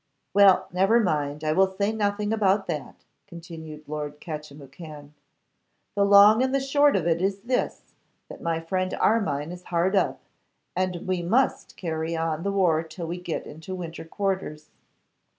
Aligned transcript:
'Well, 0.33 0.65
never 0.73 0.99
mind, 0.99 1.43
I 1.43 1.51
will 1.51 1.67
say 1.77 1.91
nothing 1.91 2.33
about 2.33 2.65
that,' 2.65 3.05
continued 3.27 3.83
Lord 3.87 4.19
Catchimwhocan. 4.19 5.13
'The 5.93 6.03
long 6.03 6.41
and 6.41 6.55
the 6.55 6.59
short 6.59 6.95
of 6.95 7.05
it 7.05 7.21
is 7.21 7.41
this, 7.41 7.93
that 8.27 8.41
my 8.41 8.59
friend 8.59 8.95
Armine 8.95 9.51
is 9.51 9.65
hard 9.65 9.95
up, 9.95 10.19
and 10.75 11.07
we 11.07 11.21
must 11.21 11.77
carry 11.77 12.15
on 12.17 12.41
the 12.41 12.51
war 12.51 12.81
till 12.81 13.05
we 13.05 13.19
get 13.21 13.45
into 13.45 13.75
winter 13.75 14.03
quarters. 14.03 14.71